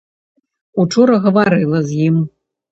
[0.85, 2.15] Учора гаварыла з ім.